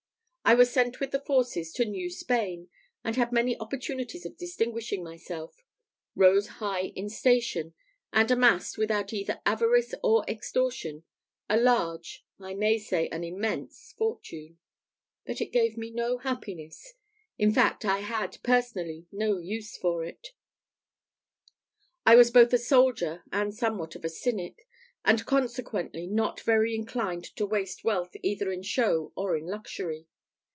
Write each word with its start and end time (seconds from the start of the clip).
I 0.43 0.53
was 0.53 0.69
sent 0.69 0.99
with 0.99 1.11
the 1.11 1.21
forces 1.21 1.71
to 1.73 1.85
New 1.85 2.09
Spain; 2.09 2.67
had 3.05 3.31
many 3.31 3.57
opportunities 3.59 4.25
of 4.25 4.35
distinguishing 4.35 5.01
myself; 5.01 5.63
rose 6.13 6.47
high 6.59 6.87
in 6.87 7.07
station; 7.07 7.73
and 8.11 8.29
amassed, 8.29 8.77
without 8.77 9.13
either 9.13 9.39
avarice 9.45 9.93
or 10.03 10.25
extortion, 10.27 11.03
a 11.47 11.55
large, 11.55 12.25
I 12.37 12.53
may 12.53 12.79
say 12.79 13.07
an 13.11 13.23
immense 13.23 13.93
fortune. 13.97 14.59
But 15.25 15.39
it 15.39 15.53
gave 15.53 15.77
me 15.77 15.89
no 15.89 16.17
happiness 16.17 16.95
in 17.37 17.53
fact, 17.53 17.85
I 17.85 17.99
had, 17.99 18.37
personally, 18.43 19.05
no 19.09 19.37
use 19.37 19.77
for 19.77 20.03
it. 20.03 20.33
I 22.05 22.15
was 22.15 22.29
both 22.29 22.51
a 22.51 22.57
soldier 22.57 23.23
and 23.31 23.55
somewhat 23.55 23.95
of 23.95 24.03
a 24.03 24.09
cynic, 24.09 24.67
and 25.05 25.25
consequently 25.25 26.07
not 26.07 26.41
very 26.41 26.77
much 26.77 26.81
inclined 26.81 27.23
to 27.37 27.45
waste 27.45 27.85
wealth 27.85 28.17
either 28.21 28.51
in 28.51 28.63
show 28.63 29.13
or 29.15 29.37
in 29.37 29.45
luxury. 29.45 30.07